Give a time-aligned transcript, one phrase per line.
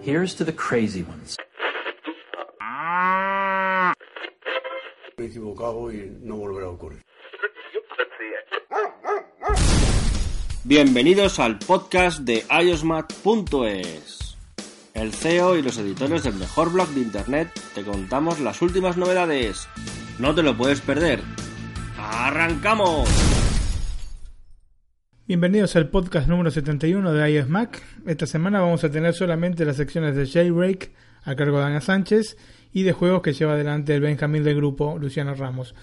[0.00, 1.36] Here's to the crazy ones.
[5.18, 7.02] Me he equivocado y no volverá a ocurrir.
[10.64, 14.38] Bienvenidos al podcast de iosmat.es.
[14.94, 19.68] El CEO y los editores del mejor blog de internet te contamos las últimas novedades.
[20.18, 21.22] No te lo puedes perder.
[21.98, 23.08] ¡Arrancamos!
[25.32, 27.46] Bienvenidos al podcast número 71 de iOS.
[28.04, 30.90] Esta semana vamos a tener solamente las secciones de Jailbreak
[31.24, 32.36] a cargo de Ana Sánchez
[32.70, 35.74] y de juegos que lleva adelante el Benjamín del grupo Luciano Ramos.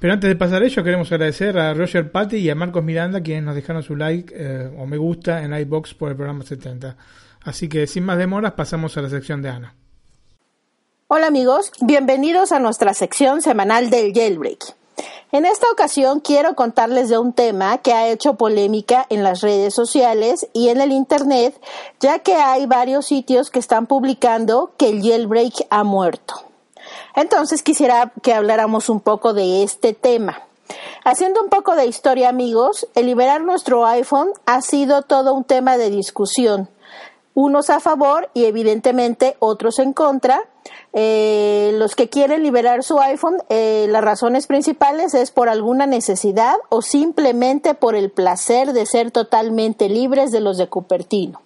[0.00, 3.20] Pero antes de pasar a ello, queremos agradecer a Roger Patty y a Marcos Miranda,
[3.20, 6.96] quienes nos dejaron su like eh, o me gusta en iBox por el programa 70.
[7.44, 9.76] Así que sin más demoras, pasamos a la sección de Ana.
[11.06, 14.83] Hola amigos, bienvenidos a nuestra sección semanal del Jailbreak.
[15.34, 19.74] En esta ocasión quiero contarles de un tema que ha hecho polémica en las redes
[19.74, 21.60] sociales y en el Internet,
[21.98, 26.34] ya que hay varios sitios que están publicando que el jailbreak ha muerto.
[27.16, 30.40] Entonces quisiera que habláramos un poco de este tema.
[31.04, 35.76] Haciendo un poco de historia amigos, el liberar nuestro iPhone ha sido todo un tema
[35.76, 36.68] de discusión,
[37.34, 40.40] unos a favor y evidentemente otros en contra.
[40.92, 46.54] Eh, los que quieren liberar su iPhone, eh, las razones principales es por alguna necesidad
[46.70, 51.42] o simplemente por el placer de ser totalmente libres de los de Cupertino.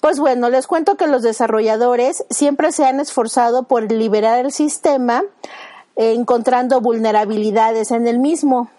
[0.00, 5.22] Pues bueno, les cuento que los desarrolladores siempre se han esforzado por liberar el sistema
[5.96, 8.70] eh, encontrando vulnerabilidades en el mismo.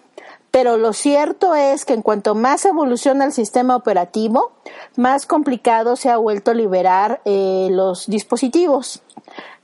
[0.52, 4.52] Pero lo cierto es que en cuanto más evoluciona el sistema operativo,
[4.96, 9.02] más complicado se ha vuelto liberar eh, los dispositivos.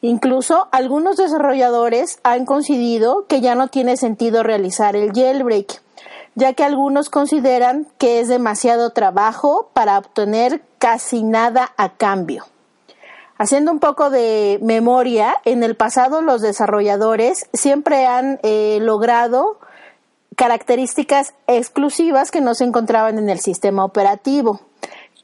[0.00, 5.80] Incluso algunos desarrolladores han coincidido que ya no tiene sentido realizar el jailbreak
[6.38, 12.46] ya que algunos consideran que es demasiado trabajo para obtener casi nada a cambio.
[13.38, 19.58] Haciendo un poco de memoria, en el pasado los desarrolladores siempre han eh, logrado
[20.38, 24.60] características exclusivas que no se encontraban en el sistema operativo.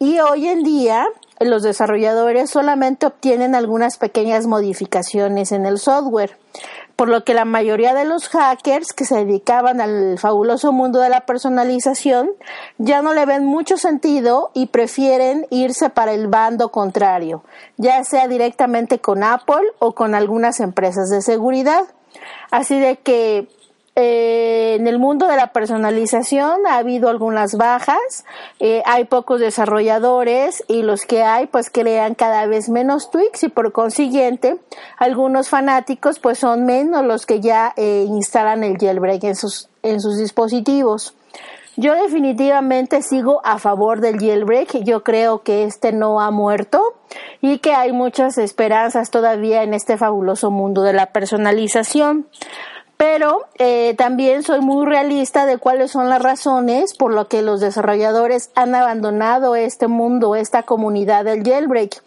[0.00, 1.06] Y hoy en día
[1.38, 6.36] los desarrolladores solamente obtienen algunas pequeñas modificaciones en el software
[6.96, 11.08] por lo que la mayoría de los hackers que se dedicaban al fabuloso mundo de
[11.08, 12.30] la personalización
[12.78, 17.42] ya no le ven mucho sentido y prefieren irse para el bando contrario,
[17.76, 21.84] ya sea directamente con Apple o con algunas empresas de seguridad.
[22.50, 23.48] Así de que
[23.96, 28.24] eh, en el mundo de la personalización ha habido algunas bajas,
[28.58, 33.48] eh, hay pocos desarrolladores y los que hay pues crean cada vez menos tweaks y
[33.50, 34.56] por consiguiente
[34.98, 40.00] algunos fanáticos pues son menos los que ya eh, instalan el jailbreak en sus, en
[40.00, 41.14] sus dispositivos.
[41.76, 44.84] Yo definitivamente sigo a favor del jailbreak.
[44.84, 46.94] Yo creo que este no ha muerto
[47.40, 52.28] y que hay muchas esperanzas todavía en este fabuloso mundo de la personalización
[52.96, 57.60] pero eh, también soy muy realista de cuáles son las razones por lo que los
[57.60, 62.02] desarrolladores han abandonado este mundo, esta comunidad del jailbreak.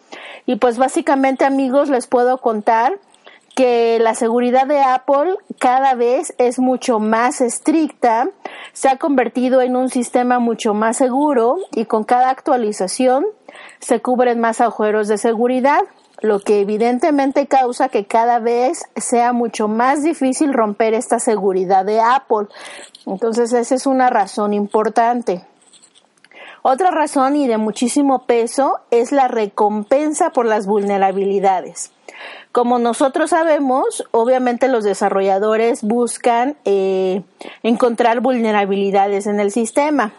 [0.45, 2.99] Y pues básicamente amigos les puedo contar
[3.57, 8.29] que la seguridad de Apple cada vez es mucho más estricta,
[8.71, 13.25] se ha convertido en un sistema mucho más seguro y con cada actualización
[13.79, 15.81] se cubren más agujeros de seguridad
[16.21, 21.99] lo que evidentemente causa que cada vez sea mucho más difícil romper esta seguridad de
[21.99, 22.47] Apple.
[23.05, 25.45] Entonces esa es una razón importante.
[26.63, 31.91] Otra razón y de muchísimo peso es la recompensa por las vulnerabilidades.
[32.51, 37.21] Como nosotros sabemos, obviamente los desarrolladores buscan eh,
[37.61, 40.13] encontrar vulnerabilidades en el sistema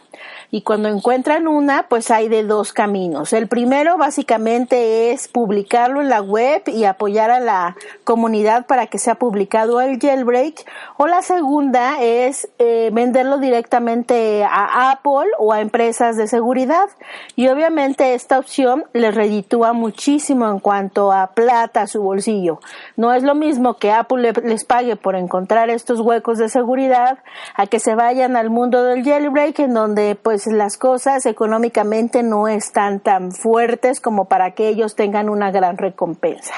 [0.50, 3.32] y cuando encuentran una, pues hay de dos caminos.
[3.32, 8.98] El primero básicamente es publicarlo en la web y apoyar a la comunidad para que
[8.98, 10.64] sea publicado el jailbreak
[10.96, 16.88] o la segunda es eh, venderlo directamente a Apple o a empresas de seguridad
[17.36, 22.60] y obviamente esta opción les reditúa muchísimo en cuanto a plata a su bolsillo.
[22.96, 27.18] No es lo mismo que Apple les pague por encontrar estos huecos de seguridad
[27.54, 32.22] a que se vayan al mundo del jailbreak en donde pues pues las cosas económicamente
[32.22, 36.54] no están tan fuertes como para que ellos tengan una gran recompensa.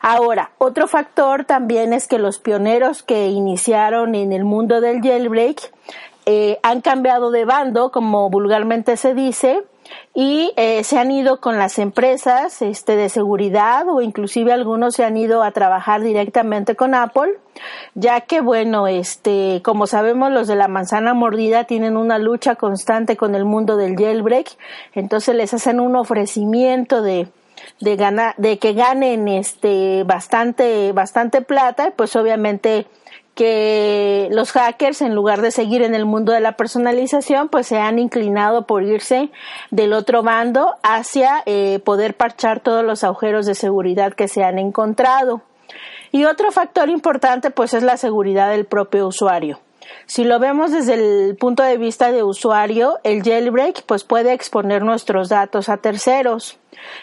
[0.00, 5.72] Ahora, otro factor también es que los pioneros que iniciaron en el mundo del jailbreak
[6.24, 9.64] eh, han cambiado de bando, como vulgarmente se dice,
[10.14, 15.04] y eh, se han ido con las empresas este, de seguridad o inclusive algunos se
[15.04, 17.32] han ido a trabajar directamente con Apple,
[17.94, 23.16] ya que bueno, este, como sabemos los de la manzana mordida tienen una lucha constante
[23.16, 24.56] con el mundo del jailbreak,
[24.94, 27.28] entonces les hacen un ofrecimiento de
[27.80, 27.96] de
[28.36, 32.86] de que ganen este bastante bastante plata, pues obviamente
[33.36, 37.78] que los hackers, en lugar de seguir en el mundo de la personalización, pues se
[37.78, 39.30] han inclinado por irse
[39.70, 44.58] del otro bando hacia eh, poder parchar todos los agujeros de seguridad que se han
[44.58, 45.42] encontrado.
[46.12, 49.60] Y otro factor importante, pues es la seguridad del propio usuario.
[50.06, 54.82] Si lo vemos desde el punto de vista de usuario, el jailbreak pues puede exponer
[54.82, 56.58] nuestros datos a terceros.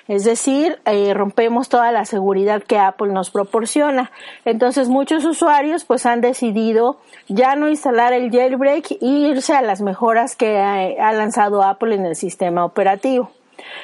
[0.07, 4.11] Es decir, eh, rompemos toda la seguridad que Apple nos proporciona.
[4.45, 9.81] Entonces muchos usuarios pues han decidido ya no instalar el jailbreak e irse a las
[9.81, 13.31] mejoras que ha lanzado Apple en el sistema operativo.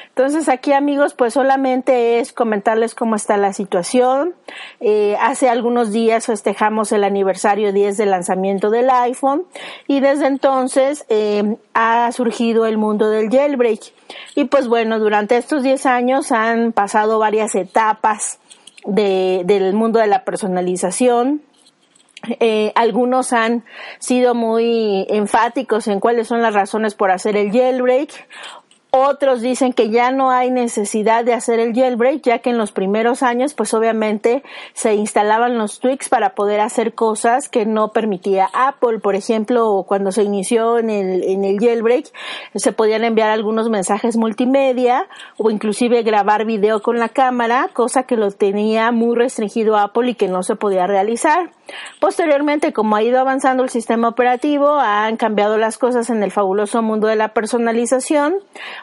[0.08, 4.34] Entonces aquí amigos pues solamente es comentarles cómo está la situación.
[4.80, 9.44] Eh, hace algunos días festejamos el aniversario 10 del lanzamiento del iPhone
[9.86, 13.80] y desde entonces eh, ha surgido el mundo del jailbreak.
[14.34, 18.38] Y pues bueno, durante estos 10 años han pasado varias etapas
[18.84, 21.42] del mundo de la personalización,
[22.38, 23.64] eh, algunos han
[23.98, 28.10] sido muy enfáticos en cuáles son las razones por hacer el jailbreak,
[28.90, 32.72] otros dicen que ya no hay necesidad de hacer el jailbreak, ya que en los
[32.72, 34.42] primeros años, pues obviamente
[34.72, 38.98] se instalaban los tweaks para poder hacer cosas que no permitía Apple.
[38.98, 42.06] Por ejemplo, cuando se inició en el, en el jailbreak,
[42.54, 45.06] se podían enviar algunos mensajes multimedia
[45.36, 50.14] o inclusive grabar video con la cámara, cosa que lo tenía muy restringido Apple y
[50.14, 51.50] que no se podía realizar.
[52.00, 56.82] Posteriormente, como ha ido avanzando el sistema operativo, han cambiado las cosas en el fabuloso
[56.82, 58.34] mundo de la personalización.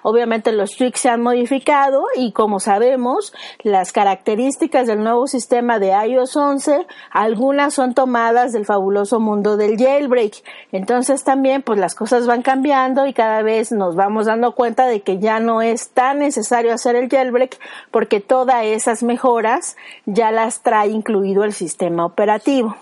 [0.03, 3.33] Obviamente los tweaks se han modificado y como sabemos,
[3.63, 9.77] las características del nuevo sistema de iOS 11, algunas son tomadas del fabuloso mundo del
[9.77, 10.43] jailbreak.
[10.71, 15.01] Entonces también pues las cosas van cambiando y cada vez nos vamos dando cuenta de
[15.01, 17.57] que ya no es tan necesario hacer el jailbreak
[17.91, 22.75] porque todas esas mejoras ya las trae incluido el sistema operativo.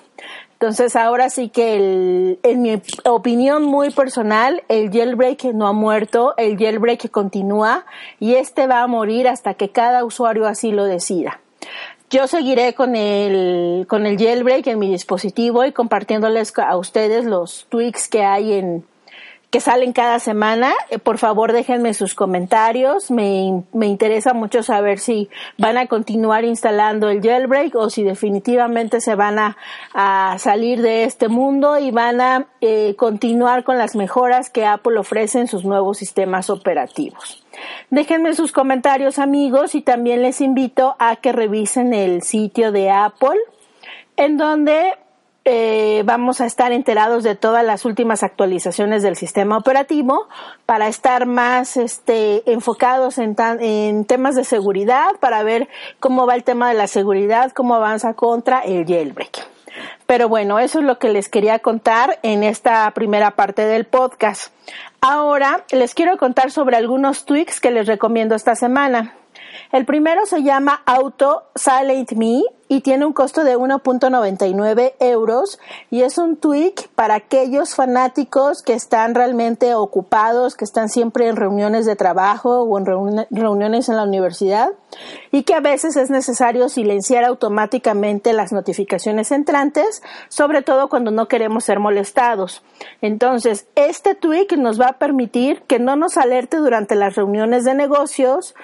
[0.60, 6.34] Entonces ahora sí que el, en mi opinión muy personal, el jailbreak no ha muerto,
[6.38, 7.86] el jailbreak continúa
[8.22, 11.42] y este va a morir hasta que cada usuario así lo decida.
[12.10, 17.66] Yo seguiré con el, con el jailbreak en mi dispositivo y compartiéndoles a ustedes los
[17.70, 18.86] tweaks que hay en,
[19.56, 20.74] que salen cada semana.
[20.90, 23.10] Eh, por favor, déjenme sus comentarios.
[23.10, 29.00] Me, me, interesa mucho saber si van a continuar instalando el jailbreak o si definitivamente
[29.00, 29.56] se van a,
[29.94, 35.00] a salir de este mundo y van a eh, continuar con las mejoras que Apple
[35.00, 37.42] ofrece en sus nuevos sistemas operativos.
[37.90, 43.40] Déjenme sus comentarios amigos y también les invito a que revisen el sitio de Apple
[44.18, 44.96] en donde
[45.46, 50.28] eh, vamos a estar enterados de todas las últimas actualizaciones del sistema operativo
[50.66, 56.44] para estar más este, enfocados en, en temas de seguridad, para ver cómo va el
[56.44, 59.48] tema de la seguridad, cómo avanza contra el jailbreak.
[60.08, 64.52] Pero bueno, eso es lo que les quería contar en esta primera parte del podcast.
[65.02, 69.14] Ahora les quiero contar sobre algunos tweaks que les recomiendo esta semana.
[69.72, 75.60] El primero se llama Auto Silent Me y tiene un costo de 1.99 euros
[75.92, 81.36] y es un tweak para aquellos fanáticos que están realmente ocupados, que están siempre en
[81.36, 82.86] reuniones de trabajo o en
[83.30, 84.72] reuniones en la universidad
[85.32, 91.28] y que a veces es necesario silenciar automáticamente las notificaciones entrantes, sobre todo cuando no
[91.28, 92.64] queremos ser molestados.
[93.02, 97.76] Entonces, este tweak nos va a permitir que no nos alerte durante las reuniones de
[97.76, 98.56] negocios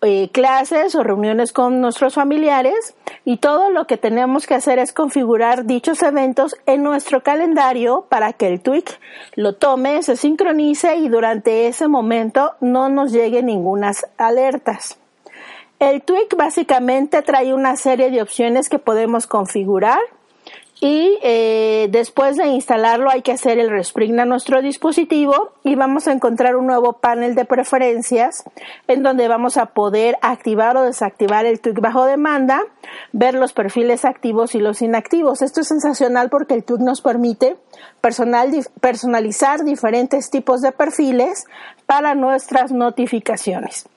[0.00, 4.92] eh, clases o reuniones con nuestros familiares y todo lo que tenemos que hacer es
[4.92, 9.00] configurar dichos eventos en nuestro calendario para que el tweak
[9.34, 14.98] lo tome, se sincronice y durante ese momento no nos lleguen ninguna alertas.
[15.80, 20.00] El tweak básicamente trae una serie de opciones que podemos configurar
[20.80, 26.06] y eh, después de instalarlo hay que hacer el respring a nuestro dispositivo y vamos
[26.06, 28.44] a encontrar un nuevo panel de preferencias
[28.86, 32.62] en donde vamos a poder activar o desactivar el tweak bajo demanda,
[33.12, 35.42] ver los perfiles activos y los inactivos.
[35.42, 37.56] Esto es sensacional porque el tweak nos permite
[38.00, 41.46] personal, personalizar diferentes tipos de perfiles
[41.86, 43.88] para nuestras notificaciones.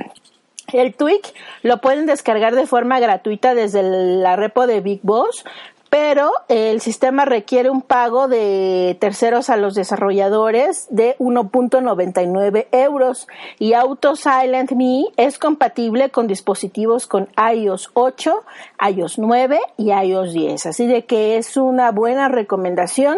[0.73, 1.33] El tweak
[1.63, 5.43] lo pueden descargar de forma gratuita desde la repo de Big Boss
[5.91, 13.27] pero el sistema requiere un pago de terceros a los desarrolladores de 1.99 euros
[13.59, 18.41] y Auto Silent Me es compatible con dispositivos con iOS 8,
[18.89, 20.65] iOS 9 y iOS 10.
[20.67, 23.17] Así de que es una buena recomendación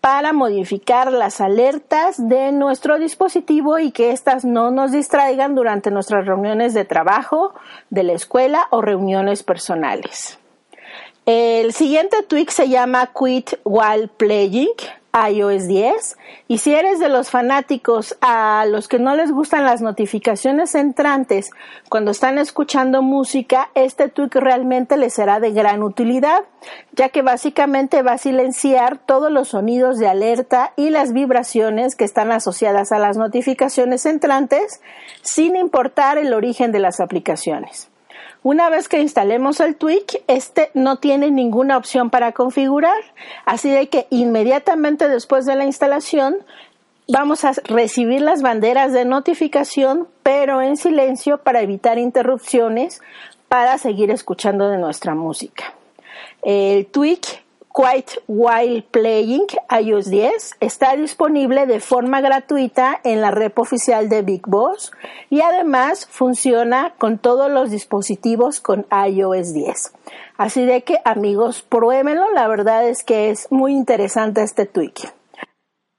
[0.00, 6.26] para modificar las alertas de nuestro dispositivo y que éstas no nos distraigan durante nuestras
[6.26, 7.54] reuniones de trabajo,
[7.90, 10.41] de la escuela o reuniones personales.
[11.24, 14.74] El siguiente tweak se llama Quit While Playing,
[15.14, 16.18] iOS 10.
[16.48, 21.50] Y si eres de los fanáticos a los que no les gustan las notificaciones entrantes
[21.88, 26.40] cuando están escuchando música, este tweak realmente les será de gran utilidad,
[26.90, 32.04] ya que básicamente va a silenciar todos los sonidos de alerta y las vibraciones que
[32.04, 34.80] están asociadas a las notificaciones entrantes,
[35.20, 37.91] sin importar el origen de las aplicaciones.
[38.44, 43.00] Una vez que instalemos el tweak, este no tiene ninguna opción para configurar,
[43.44, 46.38] así de que inmediatamente después de la instalación
[47.06, 53.00] vamos a recibir las banderas de notificación, pero en silencio para evitar interrupciones
[53.48, 55.74] para seguir escuchando de nuestra música.
[56.42, 57.41] El tweak
[57.72, 64.20] Quite While Playing iOS 10 está disponible de forma gratuita en la red oficial de
[64.20, 64.92] Big Boss
[65.30, 69.92] y además funciona con todos los dispositivos con iOS 10.
[70.36, 75.21] Así de que amigos, pruébenlo, la verdad es que es muy interesante este tweak.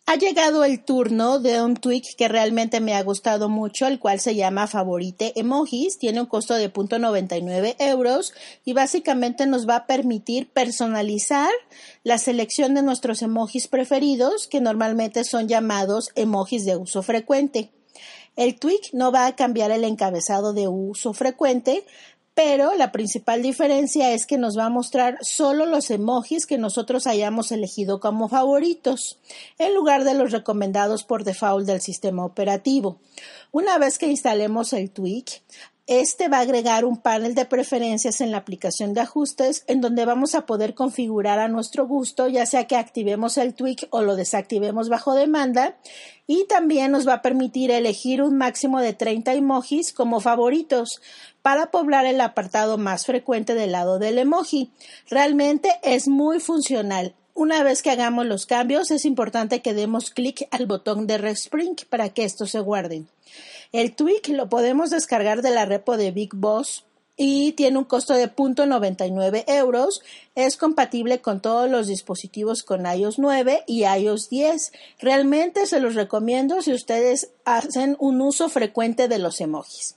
[0.06, 4.20] Ha llegado el turno de un tweak que realmente me ha gustado mucho, el cual
[4.20, 5.98] se llama Favorite Emojis.
[5.98, 8.34] Tiene un costo de .99 euros
[8.66, 11.50] y básicamente nos va a permitir personalizar
[12.04, 17.72] la selección de nuestros emojis preferidos, que normalmente son llamados emojis de uso frecuente.
[18.36, 21.86] El tweak no va a cambiar el encabezado de uso frecuente,
[22.36, 27.06] pero la principal diferencia es que nos va a mostrar solo los emojis que nosotros
[27.06, 29.20] hayamos elegido como favoritos,
[29.60, 32.98] en lugar de los recomendados por default del sistema operativo.
[33.52, 35.44] Una vez que instalemos el tweak,
[35.86, 40.06] este va a agregar un panel de preferencias en la aplicación de ajustes en donde
[40.06, 44.16] vamos a poder configurar a nuestro gusto, ya sea que activemos el tweak o lo
[44.16, 45.76] desactivemos bajo demanda.
[46.26, 51.02] Y también nos va a permitir elegir un máximo de 30 emojis como favoritos
[51.42, 54.72] para poblar el apartado más frecuente del lado del emoji.
[55.10, 57.14] Realmente es muy funcional.
[57.34, 61.76] Una vez que hagamos los cambios, es importante que demos clic al botón de Respring
[61.90, 63.10] para que estos se guarden.
[63.74, 66.86] El tweak lo podemos descargar de la repo de Big Boss
[67.18, 70.04] y tiene un costo de .99 euros.
[70.36, 74.74] Es compatible con todos los dispositivos con iOS 9 y iOS 10.
[75.00, 79.96] Realmente se los recomiendo si ustedes hacen un uso frecuente de los emojis.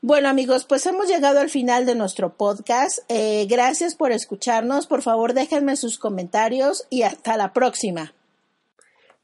[0.00, 2.98] Bueno amigos, pues hemos llegado al final de nuestro podcast.
[3.08, 4.88] Eh, gracias por escucharnos.
[4.88, 8.14] Por favor déjenme sus comentarios y hasta la próxima.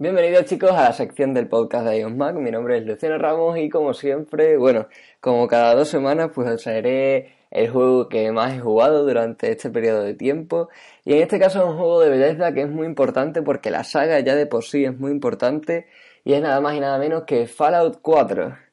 [0.01, 2.37] Bienvenidos chicos a la sección del podcast de iOS Mac.
[2.37, 4.87] Mi nombre es Luciano Ramos y como siempre, bueno,
[5.21, 9.71] como cada dos semanas pues os traeré el juego que más he jugado durante este
[9.71, 10.69] periodo de tiempo.
[11.05, 13.83] Y en este caso es un juego de belleza que es muy importante porque la
[13.83, 15.89] saga ya de por sí es muy importante
[16.25, 18.68] y es nada más y nada menos que Fallout 4.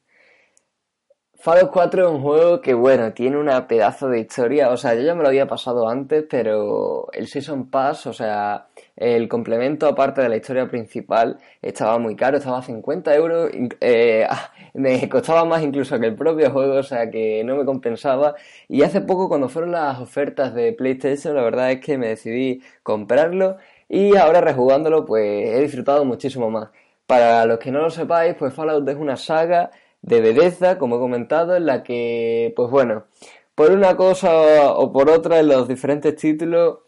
[1.38, 4.70] Fallout 4 es un juego que, bueno, tiene una pedazo de historia.
[4.70, 8.68] O sea, yo ya me lo había pasado antes, pero el Season Pass, o sea,
[8.96, 13.50] el complemento aparte de la historia principal, estaba muy caro, estaba a 50 euros.
[13.80, 14.26] Eh,
[14.74, 18.34] me costaba más incluso que el propio juego, o sea, que no me compensaba.
[18.68, 22.62] Y hace poco, cuando fueron las ofertas de PlayStation, la verdad es que me decidí
[22.82, 23.58] comprarlo.
[23.88, 26.70] Y ahora rejugándolo, pues he disfrutado muchísimo más.
[27.06, 29.70] Para los que no lo sepáis, pues Fallout es una saga
[30.02, 33.06] de belleza, como he comentado, en la que, pues bueno,
[33.54, 36.78] por una cosa o por otra, en los diferentes títulos,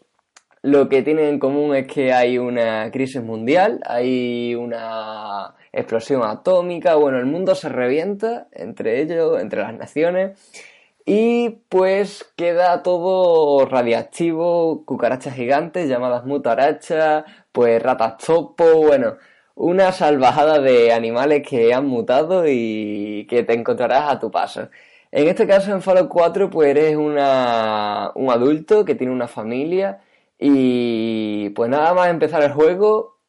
[0.61, 6.95] lo que tienen en común es que hay una crisis mundial, hay una explosión atómica,
[6.95, 10.37] bueno, el mundo se revienta entre ellos, entre las naciones,
[11.05, 19.15] y pues queda todo radiactivo, cucarachas gigantes llamadas mutarachas, pues ratas topo, bueno,
[19.59, 24.69] una salvajada de animales que han mutado y que te encontrarás a tu paso.
[25.11, 30.01] En este caso, en Fallout 4, pues eres una, un adulto que tiene una familia
[30.39, 33.19] Y pues nada más empezar el juego,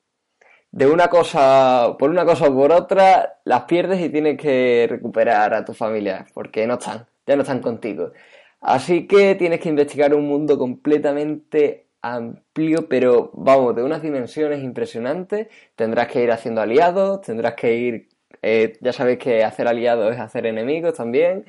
[0.72, 5.54] de una cosa, por una cosa o por otra, las pierdes y tienes que recuperar
[5.54, 8.12] a tu familia, porque no están, ya no están contigo.
[8.60, 15.48] Así que tienes que investigar un mundo completamente amplio, pero vamos, de unas dimensiones impresionantes.
[15.76, 18.08] Tendrás que ir haciendo aliados, tendrás que ir,
[18.42, 21.44] eh, ya sabéis que hacer aliados es hacer enemigos también.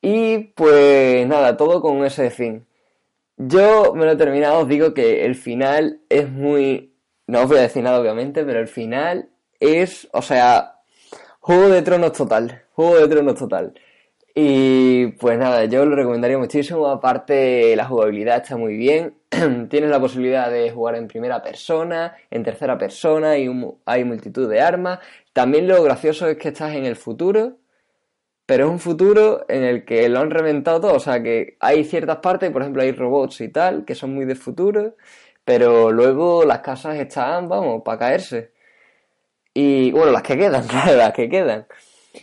[0.00, 2.66] Y pues nada, todo con ese fin.
[3.36, 6.94] Yo me lo he terminado, os digo que el final es muy...
[7.26, 10.80] No os voy a decir nada obviamente, pero el final es, o sea,
[11.40, 13.74] Juego de Tronos total, Juego de Tronos total.
[14.38, 16.86] Y pues nada, yo lo recomendaría muchísimo.
[16.88, 19.14] Aparte, la jugabilidad está muy bien.
[19.70, 23.48] Tienes la posibilidad de jugar en primera persona, en tercera persona, y
[23.86, 24.98] hay multitud de armas.
[25.32, 27.56] También lo gracioso es que estás en el futuro,
[28.46, 30.94] pero es un futuro en el que lo han reventado todo.
[30.94, 34.26] O sea que hay ciertas partes, por ejemplo, hay robots y tal, que son muy
[34.26, 34.96] de futuro,
[35.46, 38.52] pero luego las casas están, vamos, para caerse.
[39.54, 40.66] Y bueno, las que quedan,
[40.96, 41.66] las que quedan.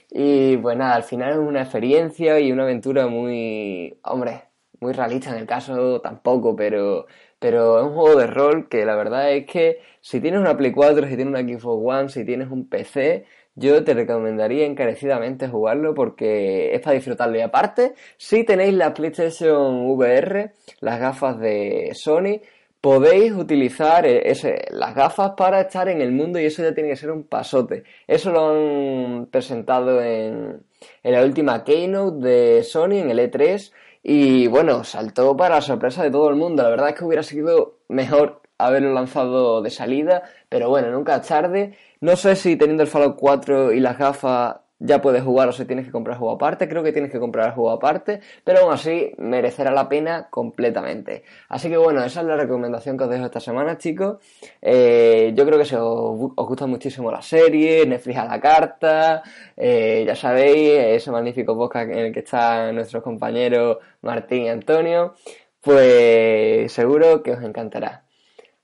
[0.09, 4.43] Y pues nada, al final es una experiencia y una aventura muy, hombre,
[4.79, 7.07] muy realista en el caso tampoco, pero,
[7.39, 10.71] pero es un juego de rol que la verdad es que si tienes una Play
[10.71, 15.93] 4, si tienes una Xbox One, si tienes un PC, yo te recomendaría encarecidamente jugarlo
[15.93, 17.37] porque es para disfrutarlo.
[17.37, 22.41] Y aparte, si tenéis la PlayStation VR, las gafas de Sony,
[22.83, 24.33] podéis utilizar eh,
[24.71, 27.85] las gafas para estar en el mundo y eso ya tiene que ser un pasote.
[28.07, 30.65] Eso lo han presentado en,
[31.01, 33.71] en la última keynote de Sony, en el E3,
[34.03, 36.61] y bueno, saltó para la sorpresa de todo el mundo.
[36.61, 41.27] La verdad es que hubiera sido mejor haberlo lanzado de salida, pero bueno, nunca es
[41.27, 41.77] tarde.
[42.01, 45.65] No sé si teniendo el Fallout 4 y las gafas ya puedes jugar o si
[45.65, 46.67] tienes que comprar juego aparte.
[46.67, 51.23] Creo que tienes que comprar juego aparte, pero aún así merecerá la pena completamente.
[51.49, 54.17] Así que bueno, esa es la recomendación que os dejo esta semana, chicos.
[54.61, 59.23] Eh, yo creo que si os, gusta muchísimo la serie, Netflix la carta,
[59.55, 65.15] eh, ya sabéis, ese magnífico podcast en el que están nuestros compañeros Martín y Antonio,
[65.61, 68.03] pues seguro que os encantará.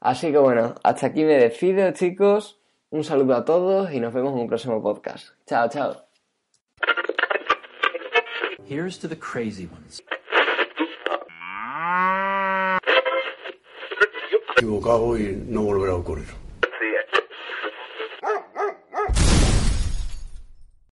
[0.02, 2.60] Así que bueno, hasta aquí me despido, chicos.
[2.92, 5.30] Un saludo a todos y nos vemos en un próximo podcast.
[5.46, 6.09] Chao, chao.
[8.66, 10.02] Here's to the crazy ones.
[14.60, 16.49] equivocado y no volverá a ocurrir.